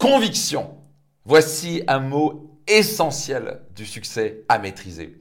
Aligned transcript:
Conviction. 0.00 0.78
Voici 1.26 1.82
un 1.86 2.00
mot 2.00 2.58
essentiel 2.66 3.60
du 3.76 3.84
succès 3.84 4.44
à 4.48 4.58
maîtriser. 4.58 5.20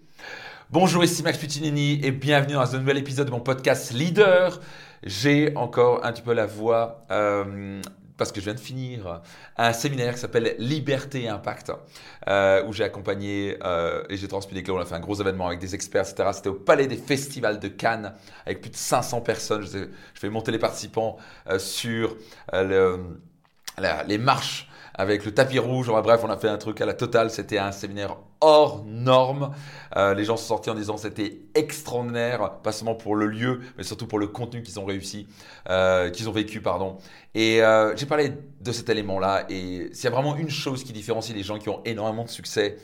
Bonjour, 0.70 1.04
ici 1.04 1.21
Max 1.21 1.38
Puccinini 1.38 2.00
et 2.02 2.12
bienvenue 2.12 2.54
dans 2.54 2.74
un 2.74 2.80
nouvel 2.80 2.98
épisode 2.98 3.28
de 3.28 3.32
mon 3.32 3.42
podcast 3.42 3.92
Leader. 3.92 4.62
J'ai 5.04 5.54
encore 5.58 6.06
un 6.06 6.14
petit 6.14 6.22
peu 6.22 6.32
la 6.32 6.46
voix 6.46 7.06
euh, 7.12 7.82
parce 8.16 8.32
que 8.32 8.39
je 8.39 8.46
viens 8.46 8.54
de 8.54 8.60
finir 8.62 9.21
un 9.57 9.73
séminaire 9.73 10.13
qui 10.13 10.21
s'appelle 10.21 10.55
Liberté 10.59 11.23
et 11.23 11.27
Impact, 11.27 11.73
euh, 12.30 12.64
où 12.66 12.71
j'ai 12.71 12.86
accompagné 12.86 13.57
euh, 13.66 14.05
et 14.07 14.16
j'ai 14.16 14.30
transmis 14.30 14.54
des 14.54 14.64
clés. 14.64 14.71
On 14.71 14.80
a 14.80 14.86
fait 14.86 14.96
un 14.96 15.02
gros 15.02 15.20
événement 15.20 15.48
avec 15.48 15.59
des 15.59 15.75
experts, 15.75 16.09
etc. 16.09 16.30
C'était 16.32 16.50
au 16.50 16.54
Palais 16.54 16.88
des 16.88 16.96
Festivals 16.96 17.59
de 17.59 17.68
Cannes, 17.68 18.14
avec 18.46 18.61
plus 18.61 18.71
de 18.71 18.77
500 18.77 19.20
personnes. 19.20 19.64
Je, 19.64 19.89
je 20.14 20.20
fais 20.21 20.30
monter 20.30 20.54
les 20.54 20.59
participants 20.59 21.18
sur 21.57 22.16
le 22.54 23.20
les 24.07 24.18
marches 24.18 24.68
avec 24.95 25.25
le 25.25 25.33
tapis 25.33 25.59
rouge. 25.59 25.87
bref, 25.87 26.21
on 26.23 26.29
a 26.29 26.38
fait 26.38 26.49
un 26.49 26.57
truc 26.57 26.81
à 26.81 26.85
la 26.85 26.93
totale. 26.93 27.30
C'était 27.30 27.57
un 27.57 27.71
séminaire 27.71 28.17
hors 28.41 28.84
norme. 28.85 29.52
Euh, 29.95 30.13
les 30.13 30.25
gens 30.25 30.38
sont 30.38 30.47
sortis 30.47 30.70
en 30.70 30.75
disant 30.75 30.97
c'était 30.97 31.41
extraordinaire, 31.55 32.59
pas 32.61 32.71
seulement 32.71 32.95
pour 32.95 33.16
le 33.16 33.27
lieu, 33.27 33.61
mais 33.77 33.83
surtout 33.83 34.07
pour 34.07 34.20
le 34.20 34.27
contenu 34.27 34.63
qu'ils 34.63 34.80
ont 34.80 34.85
réussi, 34.85 35.27
euh, 35.70 36.09
qu'ils 36.09 36.30
ont 36.30 36.33
vécu, 36.33 36.61
pardon. 36.61 36.97
Et 37.35 37.61
euh, 37.61 37.95
j'ai 37.95 38.05
parlé 38.05 38.33
de 38.61 38.71
cet 38.71 38.89
élément-là. 38.89 39.45
Et 39.49 39.89
s'il 39.94 40.05
y 40.05 40.07
a 40.07 40.11
vraiment 40.11 40.35
une 40.35 40.49
chose 40.49 40.83
qui 40.83 40.94
différencie 40.94 41.35
les 41.35 41.44
gens 41.44 41.59
qui 41.59 41.69
ont 41.69 41.81
énormément 41.85 42.23
de 42.23 42.30
succès, 42.30 42.77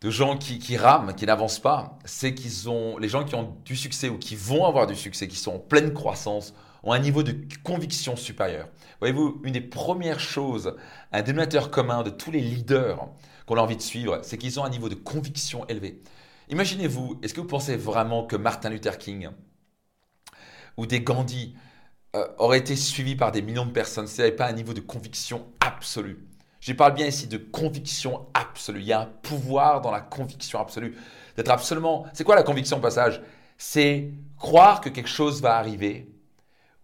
de 0.00 0.10
gens 0.10 0.36
qui, 0.36 0.58
qui 0.58 0.76
rament, 0.76 1.14
qui 1.14 1.24
n'avancent 1.24 1.60
pas, 1.60 1.98
c'est 2.04 2.34
qu'ils 2.34 2.68
ont 2.68 2.98
les 2.98 3.08
gens 3.08 3.24
qui 3.24 3.34
ont 3.34 3.56
du 3.64 3.74
succès 3.74 4.10
ou 4.10 4.18
qui 4.18 4.36
vont 4.36 4.66
avoir 4.66 4.86
du 4.86 4.94
succès, 4.94 5.28
qui 5.28 5.36
sont 5.36 5.54
en 5.54 5.58
pleine 5.58 5.94
croissance, 5.94 6.52
ont 6.84 6.92
un 6.92 6.98
niveau 6.98 7.22
de 7.22 7.34
conviction 7.62 8.14
supérieur. 8.14 8.68
Voyez-vous, 9.00 9.40
une 9.42 9.52
des 9.52 9.60
premières 9.60 10.20
choses, 10.20 10.76
un 11.12 11.22
dénominateur 11.22 11.70
commun 11.70 12.02
de 12.02 12.10
tous 12.10 12.30
les 12.30 12.40
leaders 12.40 13.08
qu'on 13.46 13.56
a 13.56 13.60
envie 13.60 13.76
de 13.76 13.82
suivre, 13.82 14.20
c'est 14.22 14.38
qu'ils 14.38 14.60
ont 14.60 14.64
un 14.64 14.70
niveau 14.70 14.88
de 14.88 14.94
conviction 14.94 15.66
élevé. 15.66 16.02
Imaginez-vous, 16.50 17.18
est-ce 17.22 17.34
que 17.34 17.40
vous 17.40 17.46
pensez 17.46 17.76
vraiment 17.76 18.24
que 18.26 18.36
Martin 18.36 18.68
Luther 18.68 18.98
King 18.98 19.28
ou 20.76 20.86
des 20.86 21.00
Gandhi 21.00 21.56
euh, 22.14 22.26
auraient 22.38 22.58
été 22.58 22.76
suivis 22.76 23.16
par 23.16 23.32
des 23.32 23.42
millions 23.42 23.66
de 23.66 23.72
personnes 23.72 24.06
s'il 24.06 24.22
n'y 24.22 24.28
avait 24.28 24.36
pas 24.36 24.46
un 24.46 24.52
niveau 24.52 24.74
de 24.74 24.80
conviction 24.80 25.46
absolue? 25.60 26.28
Je 26.60 26.72
parle 26.72 26.94
bien 26.94 27.06
ici 27.06 27.26
de 27.26 27.36
conviction 27.38 28.26
absolue. 28.34 28.80
Il 28.80 28.86
y 28.86 28.92
a 28.92 29.00
un 29.00 29.06
pouvoir 29.06 29.80
dans 29.80 29.90
la 29.90 30.00
conviction 30.00 30.60
absolue. 30.60 30.96
D'être 31.36 31.50
absolument. 31.50 32.06
C'est 32.14 32.24
quoi 32.24 32.36
la 32.36 32.42
conviction 32.42 32.78
au 32.78 32.80
passage? 32.80 33.20
C'est 33.58 34.10
croire 34.38 34.80
que 34.80 34.88
quelque 34.88 35.08
chose 35.08 35.42
va 35.42 35.56
arriver 35.56 36.13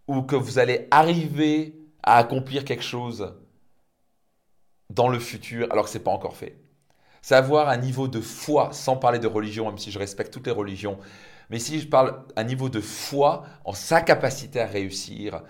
ou 0.07 0.21
que 0.21 0.35
vous 0.35 0.59
allez 0.59 0.87
arriver 0.91 1.75
à 2.03 2.17
accomplir 2.17 2.65
quelque 2.65 2.83
chose 2.83 3.33
dans 4.89 5.07
le 5.07 5.19
futur 5.19 5.67
alors 5.71 5.85
que 5.85 5.91
ce 5.91 5.97
n'est 5.97 6.03
pas 6.03 6.11
encore 6.11 6.35
fait. 6.35 6.57
C'est 7.21 7.35
avoir 7.35 7.69
un 7.69 7.77
niveau 7.77 8.07
de 8.07 8.19
foi, 8.19 8.69
sans 8.73 8.97
parler 8.97 9.19
de 9.19 9.27
religion, 9.27 9.65
même 9.65 9.77
si 9.77 9.91
je 9.91 9.99
respecte 9.99 10.33
toutes 10.33 10.47
les 10.47 10.53
religions, 10.53 10.97
mais 11.49 11.59
si 11.59 11.79
je 11.79 11.87
parle 11.87 12.23
un 12.35 12.43
niveau 12.43 12.69
de 12.69 12.81
foi 12.81 13.43
en 13.65 13.73
sa 13.73 14.01
capacité 14.01 14.59
à 14.59 14.65
réussir 14.65 15.43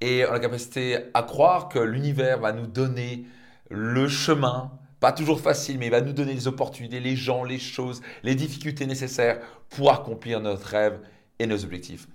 et 0.00 0.24
en 0.24 0.32
la 0.32 0.40
capacité 0.40 1.10
à 1.14 1.22
croire 1.22 1.68
que 1.68 1.78
l'univers 1.78 2.38
va 2.38 2.52
nous 2.52 2.66
donner 2.66 3.26
le 3.68 4.08
chemin, 4.08 4.70
pas 5.00 5.12
toujours 5.12 5.40
facile, 5.40 5.78
mais 5.78 5.86
il 5.86 5.90
va 5.90 6.00
nous 6.00 6.12
donner 6.12 6.32
les 6.32 6.48
opportunités, 6.48 7.00
les 7.00 7.16
gens, 7.16 7.44
les 7.44 7.58
choses, 7.58 8.00
les 8.22 8.34
difficultés 8.34 8.86
nécessaires 8.86 9.40
pour 9.68 9.92
accomplir 9.92 10.40
notre 10.40 10.66
rêve 10.66 11.00
et 11.38 11.46
nos 11.46 11.62
objectifs. 11.64 12.08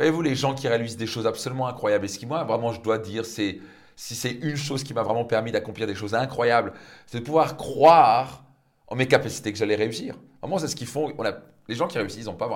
Voyez-vous, 0.00 0.22
les 0.22 0.34
gens 0.34 0.54
qui 0.54 0.66
réalisent 0.66 0.96
des 0.96 1.06
choses 1.06 1.26
absolument 1.26 1.66
incroyables, 1.68 2.06
et 2.06 2.08
ce 2.08 2.18
qui, 2.18 2.24
moi, 2.24 2.42
vraiment, 2.44 2.72
je 2.72 2.80
dois 2.80 2.96
dire, 2.96 3.26
c'est 3.26 3.58
si 3.96 4.14
c'est 4.14 4.30
une 4.30 4.56
chose 4.56 4.82
qui 4.82 4.94
m'a 4.94 5.02
vraiment 5.02 5.26
permis 5.26 5.52
d'accomplir 5.52 5.86
des 5.86 5.94
choses 5.94 6.14
incroyables, 6.14 6.72
c'est 7.04 7.20
de 7.20 7.22
pouvoir 7.22 7.58
croire 7.58 8.46
en 8.86 8.96
mes 8.96 9.06
capacités 9.06 9.52
que 9.52 9.58
j'allais 9.58 9.74
réussir. 9.74 10.16
Vraiment, 10.40 10.56
c'est 10.56 10.68
ce 10.68 10.74
qu'ils 10.74 10.86
font. 10.86 11.12
On 11.18 11.24
a, 11.26 11.34
les 11.68 11.74
gens 11.74 11.86
qui 11.86 11.98
réussissent, 11.98 12.28
on 12.28 12.32
n'a 12.32 12.38
pas 12.38 12.48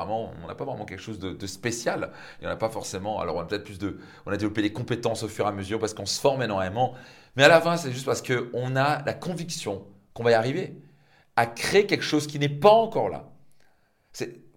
vraiment 0.65 0.87
quelque 0.87 1.03
chose 1.03 1.19
de, 1.19 1.47
spécial. 1.47 2.12
Il 2.41 2.44
n'y 2.44 2.49
en 2.50 2.55
a 2.55 2.56
pas 2.56 2.71
forcément. 2.71 3.21
Alors, 3.21 3.37
on 3.37 3.41
a 3.41 3.44
peut-être 3.44 3.65
plus 3.65 3.78
de, 3.78 3.99
on 4.25 4.32
a 4.32 4.38
développé 4.38 4.62
des 4.62 4.72
compétences 4.72 5.22
au 5.22 5.28
fur 5.28 5.44
et 5.44 5.49
à 5.49 5.53
mesure 5.53 5.78
parce 5.78 5.93
qu'on 5.93 6.06
se 6.06 6.19
forme 6.19 6.41
énormément. 6.41 6.94
Mais 7.37 7.44
à 7.44 7.49
la 7.49 7.61
fin, 7.61 7.76
c'est 7.76 7.93
juste 7.93 8.06
parce 8.06 8.22
qu'on 8.22 8.75
a 8.75 9.05
la 9.05 9.12
conviction 9.12 9.84
qu'on 10.15 10.22
va 10.22 10.31
y 10.31 10.34
arriver 10.34 10.78
à 11.37 11.44
créer 11.44 11.84
quelque 11.84 12.05
chose 12.05 12.26
qui 12.26 12.38
n'est 12.38 12.49
pas 12.49 12.72
encore 12.72 13.11
là. 13.11 13.28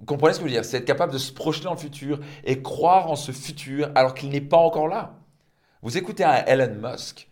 Comprenez 0.05 0.33
ce 0.33 0.39
que 0.39 0.45
je 0.45 0.49
veux 0.49 0.53
dire? 0.53 0.65
C'est 0.65 0.77
être 0.77 0.85
capable 0.85 1.13
de 1.13 1.17
se 1.17 1.31
projeter 1.31 1.65
dans 1.65 1.73
le 1.73 1.79
futur 1.79 2.19
et 2.43 2.61
croire 2.61 3.09
en 3.09 3.15
ce 3.15 3.31
futur 3.31 3.89
alors 3.95 4.13
qu'il 4.13 4.29
n'est 4.29 4.41
pas 4.41 4.57
encore 4.57 4.87
là. 4.87 5.15
Vous 5.81 5.97
écoutez 5.97 6.23
un 6.23 6.43
Elon 6.45 6.75
Musk, 6.81 7.27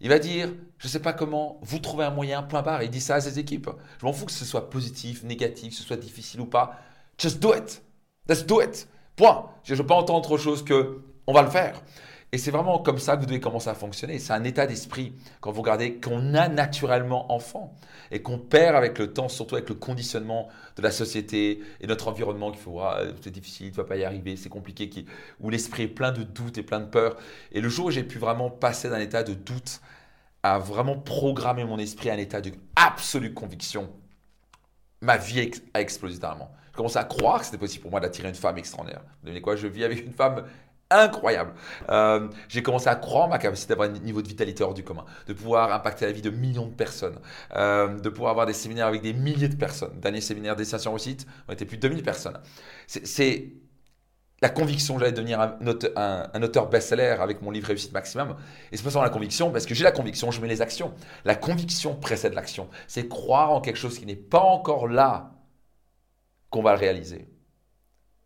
il 0.00 0.08
va 0.08 0.18
dire, 0.18 0.48
je 0.78 0.86
ne 0.86 0.90
sais 0.90 1.00
pas 1.00 1.12
comment, 1.12 1.58
vous 1.62 1.78
trouvez 1.78 2.04
un 2.04 2.10
moyen, 2.10 2.42
point 2.42 2.62
barre. 2.62 2.82
Il 2.82 2.90
dit 2.90 3.00
ça 3.00 3.14
à 3.14 3.20
ses 3.20 3.38
équipes. 3.38 3.70
Je 3.98 4.04
m'en 4.04 4.12
fous 4.12 4.26
que 4.26 4.32
ce 4.32 4.44
soit 4.44 4.68
positif, 4.68 5.22
négatif, 5.22 5.70
que 5.70 5.76
ce 5.76 5.82
soit 5.82 5.96
difficile 5.96 6.40
ou 6.40 6.46
pas. 6.46 6.78
Just 7.18 7.40
do 7.40 7.54
it. 7.54 7.82
Let's 8.28 8.44
do 8.44 8.60
it. 8.60 8.88
Point. 9.16 9.50
Je 9.64 9.72
ne 9.72 9.78
veux 9.78 9.86
pas 9.86 9.94
entendre 9.94 10.18
autre 10.18 10.36
chose 10.36 10.62
que 10.62 11.02
on 11.26 11.32
va 11.32 11.42
le 11.42 11.50
faire. 11.50 11.80
Et 12.32 12.38
c'est 12.38 12.50
vraiment 12.50 12.80
comme 12.80 12.98
ça 12.98 13.14
que 13.14 13.20
vous 13.20 13.26
devez 13.26 13.40
commencer 13.40 13.68
à 13.68 13.74
fonctionner. 13.74 14.18
C'est 14.18 14.32
un 14.32 14.42
état 14.44 14.66
d'esprit, 14.66 15.14
quand 15.40 15.52
vous 15.52 15.62
regardez, 15.62 16.00
qu'on 16.00 16.34
a 16.34 16.48
naturellement 16.48 17.32
enfant 17.32 17.74
et 18.10 18.20
qu'on 18.20 18.38
perd 18.38 18.74
avec 18.74 18.98
le 18.98 19.12
temps, 19.12 19.28
surtout 19.28 19.54
avec 19.54 19.68
le 19.68 19.76
conditionnement 19.76 20.48
de 20.76 20.82
la 20.82 20.90
société 20.90 21.62
et 21.80 21.86
notre 21.86 22.08
environnement 22.08 22.50
qui 22.50 22.58
ah, 22.80 23.00
c'est 23.22 23.30
difficile, 23.30 23.70
tu 23.70 23.76
vas 23.76 23.84
pas 23.84 23.96
y 23.96 24.04
arriver, 24.04 24.36
c'est 24.36 24.48
compliqué, 24.48 24.88
qui, 24.88 25.06
où 25.40 25.50
l'esprit 25.50 25.84
est 25.84 25.88
plein 25.88 26.12
de 26.12 26.24
doutes 26.24 26.58
et 26.58 26.62
plein 26.62 26.80
de 26.80 26.86
peurs. 26.86 27.16
Et 27.52 27.60
le 27.60 27.68
jour 27.68 27.86
où 27.86 27.90
j'ai 27.90 28.04
pu 28.04 28.18
vraiment 28.18 28.50
passer 28.50 28.90
d'un 28.90 29.00
état 29.00 29.22
de 29.22 29.34
doute 29.34 29.80
à 30.42 30.58
vraiment 30.58 30.98
programmer 30.98 31.64
mon 31.64 31.78
esprit 31.78 32.10
à 32.10 32.14
un 32.14 32.18
état 32.18 32.40
de 32.40 32.52
absolue 32.74 33.34
conviction, 33.34 33.88
ma 35.00 35.16
vie 35.16 35.50
a 35.74 35.80
explosé 35.80 36.14
littéralement. 36.14 36.50
J'ai 36.66 36.76
commencé 36.76 36.98
à 36.98 37.04
croire 37.04 37.38
que 37.38 37.46
c'était 37.46 37.58
possible 37.58 37.82
pour 37.82 37.90
moi 37.90 38.00
d'attirer 38.00 38.28
une 38.28 38.34
femme 38.34 38.58
extraordinaire. 38.58 39.02
Vous 39.22 39.40
quoi? 39.40 39.56
Je 39.56 39.66
vis 39.66 39.84
avec 39.84 40.04
une 40.04 40.12
femme 40.12 40.44
incroyable. 40.90 41.52
Euh, 41.90 42.28
j'ai 42.48 42.62
commencé 42.62 42.88
à 42.88 42.96
croire 42.96 43.28
ma 43.28 43.38
capacité 43.38 43.70
d'avoir 43.70 43.88
un 43.88 43.92
niveau 43.92 44.22
de 44.22 44.28
vitalité 44.28 44.62
hors 44.62 44.74
du 44.74 44.84
commun, 44.84 45.04
de 45.26 45.32
pouvoir 45.32 45.72
impacter 45.72 46.06
la 46.06 46.12
vie 46.12 46.22
de 46.22 46.30
millions 46.30 46.66
de 46.66 46.74
personnes, 46.74 47.18
euh, 47.56 47.98
de 47.98 48.08
pouvoir 48.08 48.30
avoir 48.30 48.46
des 48.46 48.52
séminaires 48.52 48.86
avec 48.86 49.02
des 49.02 49.12
milliers 49.12 49.48
de 49.48 49.56
personnes. 49.56 49.98
Dernier 50.00 50.20
séminaire 50.20 50.56
Destination 50.56 50.92
Réussite, 50.92 51.26
on 51.48 51.52
était 51.52 51.64
plus 51.64 51.76
de 51.76 51.88
2000 51.88 52.02
personnes. 52.02 52.38
C'est 52.86 53.52
la 54.42 54.48
conviction 54.50 54.94
que 54.94 55.00
j'allais 55.00 55.12
devenir 55.12 55.40
un, 55.40 55.56
un, 56.34 56.42
auteur 56.42 56.68
best-seller 56.68 57.16
avec 57.20 57.40
mon 57.42 57.50
livre 57.50 57.68
Réussite 57.68 57.92
Maximum. 57.92 58.36
Et 58.70 58.76
c'est 58.76 58.82
pas 58.82 58.90
seulement 58.90 59.04
la 59.04 59.10
conviction, 59.10 59.50
parce 59.50 59.64
que 59.66 59.74
j'ai 59.74 59.84
la 59.84 59.92
conviction, 59.92 60.30
je 60.30 60.40
mets 60.40 60.48
les 60.48 60.60
actions. 60.60 60.94
La 61.24 61.34
conviction 61.34 61.96
précède 61.96 62.34
l'action. 62.34 62.68
C'est 62.86 63.08
croire 63.08 63.50
en 63.50 63.60
quelque 63.60 63.78
chose 63.78 63.98
qui 63.98 64.06
n'est 64.06 64.14
pas 64.14 64.40
encore 64.40 64.88
là 64.88 65.32
qu'on 66.50 66.62
va 66.62 66.72
le 66.74 66.78
réaliser. 66.78 67.28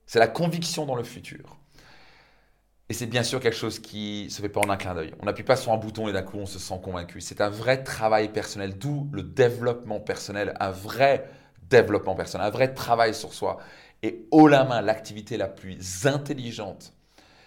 C'est 0.06 0.18
la 0.18 0.28
conviction 0.28 0.84
dans 0.84 0.96
le 0.96 1.04
futur. 1.04 1.59
Et 2.90 2.92
c'est 2.92 3.06
bien 3.06 3.22
sûr 3.22 3.38
quelque 3.38 3.56
chose 3.56 3.78
qui 3.78 4.28
se 4.30 4.42
fait 4.42 4.48
pas 4.48 4.58
en 4.58 4.68
un 4.68 4.76
clin 4.76 4.96
d'œil. 4.96 5.14
On 5.20 5.26
n'appuie 5.26 5.44
pas 5.44 5.54
sur 5.54 5.70
un 5.70 5.76
bouton 5.76 6.08
et 6.08 6.12
d'un 6.12 6.22
coup 6.22 6.38
on 6.38 6.44
se 6.44 6.58
sent 6.58 6.74
convaincu. 6.82 7.20
C'est 7.20 7.40
un 7.40 7.48
vrai 7.48 7.84
travail 7.84 8.32
personnel, 8.32 8.76
d'où 8.76 9.08
le 9.12 9.22
développement 9.22 10.00
personnel, 10.00 10.56
un 10.58 10.72
vrai 10.72 11.30
développement 11.68 12.16
personnel, 12.16 12.48
un 12.48 12.50
vrai 12.50 12.74
travail 12.74 13.14
sur 13.14 13.32
soi. 13.32 13.58
Et 14.02 14.26
haut 14.32 14.48
la 14.48 14.64
main, 14.64 14.80
l'activité 14.80 15.36
la 15.36 15.46
plus 15.46 16.04
intelligente 16.04 16.92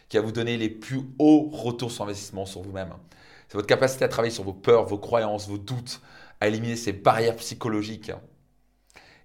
qui 0.08 0.16
va 0.16 0.24
vous 0.24 0.32
donner 0.32 0.56
les 0.56 0.70
plus 0.70 1.02
hauts 1.20 1.50
retours 1.52 1.92
sur 1.92 2.06
investissement 2.06 2.46
sur 2.46 2.62
vous-même. 2.62 2.94
C'est 3.50 3.56
votre 3.56 3.68
capacité 3.68 4.06
à 4.06 4.08
travailler 4.08 4.34
sur 4.34 4.46
vos 4.46 4.54
peurs, 4.54 4.86
vos 4.86 4.98
croyances, 4.98 5.50
vos 5.50 5.58
doutes, 5.58 6.00
à 6.40 6.48
éliminer 6.48 6.78
ces 6.78 6.94
barrières 6.94 7.36
psychologiques 7.36 8.14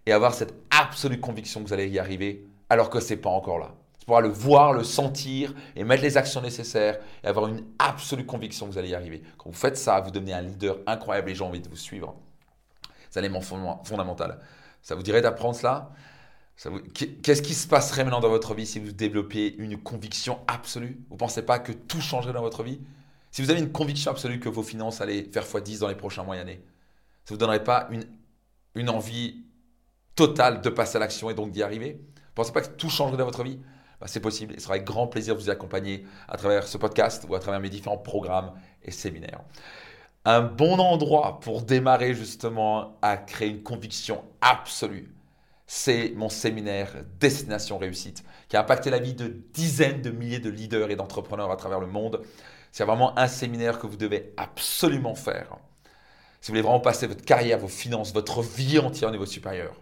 et 0.05 0.11
avoir 0.11 0.35
cette 0.35 0.55
absolue 0.71 1.21
conviction 1.21 1.63
que 1.63 1.69
vous 1.69 1.75
allez 1.75 1.89
y 1.89 2.01
arriver 2.01 2.45
alors 2.69 2.91
que 2.91 2.99
ce 2.99 3.15
n'est 3.15 3.21
pas 3.21 3.31
encore 3.31 3.61
là 3.61 3.77
pouvoir 4.09 4.23
le 4.23 4.31
voir, 4.31 4.73
le 4.73 4.85
sentir 4.85 5.53
et 5.77 5.85
mettre 5.85 6.03
les 6.03 6.17
actions 6.17 6.41
nécessaires 6.41 6.99
et 7.23 7.27
avoir 7.27 7.47
une 7.47 7.63
absolue 7.79 8.25
conviction 8.25 8.67
que 8.67 8.73
vous 8.73 8.79
allez 8.79 8.89
y 8.89 8.95
arriver. 8.95 9.23
Quand 9.37 9.51
vous 9.51 9.57
faites 9.57 9.77
ça, 9.77 10.01
vous 10.01 10.11
devenez 10.11 10.33
un 10.33 10.41
leader 10.41 10.79
incroyable 10.87 11.29
et 11.29 11.33
les 11.33 11.37
gens 11.37 11.45
ont 11.45 11.49
envie 11.51 11.61
de 11.61 11.69
vous 11.69 11.77
suivre. 11.77 12.17
C'est 13.11 13.21
un 13.21 13.23
élément 13.23 13.43
fondamental. 13.43 14.41
Ça 14.81 14.95
vous 14.95 15.03
dirait 15.03 15.21
d'apprendre 15.21 15.55
cela? 15.55 15.91
Qu'est-ce 17.23 17.43
qui 17.43 17.53
se 17.53 17.69
passerait 17.69 18.03
maintenant 18.03 18.21
dans 18.21 18.31
votre 18.31 18.55
vie 18.55 18.65
si 18.65 18.79
vous 18.81 18.93
développez 18.93 19.55
une 19.59 19.77
conviction 19.77 20.39
absolue? 20.47 21.05
Vous 21.11 21.17
ne 21.17 21.19
pensez 21.19 21.43
pas 21.43 21.59
que 21.59 21.73
tout 21.73 22.01
changerait 22.01 22.33
dans 22.33 22.41
votre 22.41 22.63
vie? 22.63 22.81
Si 23.31 23.43
vous 23.43 23.51
avez 23.51 23.61
une 23.61 23.73
conviction 23.73 24.11
absolue 24.11 24.41
que 24.41 24.49
vos 24.49 24.63
finances 24.63 25.03
allaient 25.03 25.25
faire 25.25 25.45
x10 25.45 25.81
dans 25.81 25.89
les 25.89 25.95
prochains 25.95 26.23
mois 26.23 26.39
et 26.39 26.41
années, 26.41 26.63
ça 27.27 27.35
ne 27.35 27.37
vous 27.37 27.41
donnerait 27.41 27.63
pas 27.63 27.89
une, 27.91 28.07
une 28.75 28.89
envie 28.89 29.45
totale 30.15 30.63
de 30.63 30.71
passer 30.71 30.97
à 30.97 31.01
l'action 31.01 31.29
et 31.29 31.35
donc 31.35 31.51
d'y 31.51 31.63
arriver? 31.63 31.93
Vous 31.93 32.31
ne 32.31 32.35
pensez 32.35 32.53
pas 32.53 32.63
que 32.63 32.75
tout 32.75 32.89
changerait 32.89 33.19
dans 33.19 33.27
votre 33.27 33.45
vie? 33.45 33.61
Bah, 34.01 34.07
c'est 34.07 34.21
possible. 34.21 34.55
Et 34.55 34.57
ce 34.57 34.65
sera 34.65 34.75
avec 34.75 34.87
grand 34.87 35.07
plaisir 35.07 35.35
de 35.35 35.41
vous 35.41 35.51
accompagner 35.51 36.05
à 36.29 36.37
travers 36.37 36.67
ce 36.67 36.79
podcast 36.79 37.27
ou 37.29 37.35
à 37.35 37.41
travers 37.41 37.61
mes 37.61 37.71
différents 37.71 37.99
programmes 37.99 38.53
et 38.83 38.91
séminaires. 38.91 39.41
Un 40.25 40.43
bon 40.43 40.79
endroit 40.79 41.41
pour 41.41 41.63
démarrer 41.63 42.15
justement 42.15 42.99
à 43.03 43.17
créer 43.17 43.49
une 43.49 43.63
conviction 43.63 44.25
absolue, 44.41 45.15
c'est 45.67 46.13
mon 46.17 46.29
séminaire 46.29 46.95
Destination 47.21 47.79
Réussite 47.79 48.25
qui 48.49 48.57
a 48.57 48.61
impacté 48.61 48.91
la 48.91 48.99
vie 48.99 49.15
de 49.15 49.29
dizaines 49.53 50.01
de 50.01 50.11
milliers 50.11 50.39
de 50.39 50.51
leaders 50.51 50.91
et 50.91 50.97
d'entrepreneurs 50.97 51.51
à 51.51 51.57
travers 51.57 51.79
le 51.79 51.87
monde. 51.87 52.23
C'est 52.73 52.85
vraiment 52.85 53.19
un 53.19 53.27
séminaire 53.27 53.79
que 53.79 53.87
vous 53.87 53.97
devez 53.97 54.33
absolument 54.37 55.15
faire. 55.15 55.57
Si 56.41 56.49
vous 56.49 56.53
voulez 56.53 56.63
vraiment 56.63 56.81
passer 56.81 57.07
votre 57.07 57.25
carrière, 57.25 57.59
vos 57.59 57.69
finances, 57.69 58.15
votre 58.15 58.43
vie 58.43 58.79
entière 58.79 59.11
au 59.11 59.13
niveau 59.13 59.27
supérieur, 59.27 59.75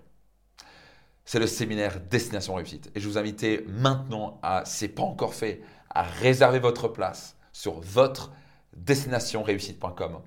c'est 1.26 1.38
le 1.38 1.46
séminaire 1.46 2.00
Destination 2.00 2.54
Réussite. 2.54 2.90
Et 2.94 3.00
je 3.00 3.08
vous 3.08 3.18
invite 3.18 3.44
maintenant 3.68 4.40
à, 4.42 4.64
si 4.64 4.78
ce 4.78 4.84
n'est 4.86 4.92
pas 4.92 5.02
encore 5.02 5.34
fait, 5.34 5.60
à 5.90 6.02
réserver 6.02 6.60
votre 6.60 6.88
place 6.88 7.36
sur 7.52 7.80
votre 7.80 8.32
destinationréussite.com 8.74 10.20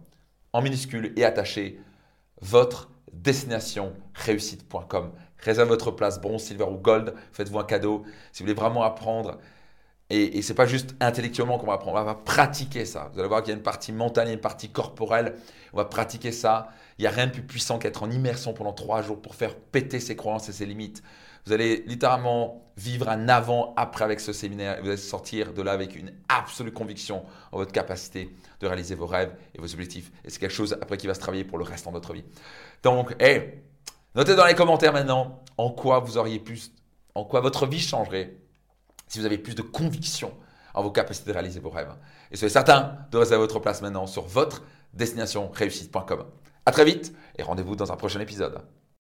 en 0.54 0.62
minuscule 0.62 1.14
et 1.16 1.26
attaché 1.26 1.80
votre 2.42 2.92
destinationréussite.com. 3.14 5.12
Réservez 5.38 5.70
votre 5.70 5.92
place 5.92 6.20
bronze, 6.20 6.44
silver 6.44 6.66
ou 6.66 6.78
gold. 6.78 7.14
Faites-vous 7.32 7.60
un 7.60 7.64
cadeau. 7.64 8.04
Si 8.32 8.44
vous 8.44 8.48
voulez 8.48 8.60
vraiment 8.60 8.84
apprendre, 8.84 9.40
et, 10.12 10.42
ce 10.42 10.50
n'est 10.50 10.56
pas 10.56 10.66
juste 10.66 10.96
intellectuellement 11.00 11.60
qu'on 11.60 11.68
va 11.68 11.74
apprendre, 11.74 12.00
on 12.00 12.04
va 12.04 12.16
pratiquer 12.16 12.86
ça. 12.86 13.12
Vous 13.14 13.20
allez 13.20 13.28
voir 13.28 13.44
qu'il 13.44 13.52
y 13.52 13.54
a 13.54 13.58
une 13.58 13.64
partie 13.64 13.92
mentale 13.92 14.30
et 14.30 14.34
une 14.34 14.40
partie 14.40 14.70
corporelle. 14.70 15.36
On 15.72 15.78
va 15.78 15.86
pratiquer 15.86 16.32
ça. 16.32 16.70
Il 16.98 17.04
n'y 17.04 17.08
a 17.08 17.12
rien 17.12 17.28
de 17.28 17.32
plus 17.32 17.44
puissant 17.44 17.78
qu'être 17.78 18.02
en 18.02 18.10
immersion 18.10 18.54
pendant 18.54 18.74
trois 18.74 19.04
jours 19.04 19.22
pour 19.22 19.36
faire 19.36 19.56
péter 19.56 20.00
ses 20.00 20.16
croyances 20.16 20.50
et 20.50 20.52
ses 20.52 20.66
limites. 20.66 21.04
Vous 21.46 21.54
allez 21.54 21.84
littéralement 21.86 22.66
vivre 22.76 23.08
un 23.08 23.30
avant-après 23.30 24.04
avec 24.04 24.20
ce 24.20 24.34
séminaire 24.34 24.80
et 24.80 24.82
vous 24.82 24.88
allez 24.88 24.98
sortir 24.98 25.54
de 25.54 25.62
là 25.62 25.74
avec 25.74 25.96
une 25.96 26.12
absolue 26.28 26.72
conviction 26.72 27.24
en 27.52 27.58
votre 27.58 27.72
capacité 27.72 28.36
de 28.62 28.68
réaliser 28.68 28.96
vos 28.96 29.06
rêves 29.06 29.36
et 29.54 29.62
vos 29.62 29.72
objectifs. 29.72 30.12
Et 30.26 30.32
c'est 30.32 30.40
quelque 30.40 30.54
chose 30.54 30.74
après 30.82 30.98
qui 30.98 31.06
va 31.06 31.14
se 31.14 31.20
travailler 31.20 31.44
pour 31.44 31.60
le 31.60 31.66
reste 31.66 31.86
de 31.86 31.92
votre 31.92 32.14
vie. 32.14 32.26
Donc, 32.82 33.16
hey, 33.20 33.62
notez 34.16 34.36
dans 34.36 34.46
les 34.46 34.56
commentaires 34.56 34.94
maintenant 34.94 35.44
en 35.58 35.70
quoi 35.70 36.00
vous 36.00 36.18
auriez 36.18 36.40
plus, 36.40 36.72
en 37.14 37.26
quoi 37.26 37.42
votre 37.42 37.68
vie 37.68 37.80
changerait 37.80 38.39
si 39.10 39.20
vous 39.20 39.26
avez 39.26 39.38
plus 39.38 39.56
de 39.56 39.62
conviction 39.62 40.34
en 40.74 40.84
vos 40.84 40.92
capacités 40.92 41.28
de 41.28 41.34
réaliser 41.34 41.60
vos 41.60 41.70
rêves. 41.70 41.94
Et 42.32 42.38
soyez 42.38 42.52
certain 42.52 43.00
de 43.12 43.18
réserver 43.18 43.42
votre 43.42 43.60
place 43.60 43.82
maintenant 43.82 44.08
sur 44.08 44.24
votre 44.24 44.64
destination 44.94 45.50
réussite.com. 45.52 46.26
À 46.66 46.72
très 46.72 46.86
vite 46.86 47.14
et 47.38 47.44
rendez-vous 47.44 47.76
dans 47.76 47.92
un 47.92 47.98
prochain 47.98 48.20
épisode. 48.22 48.62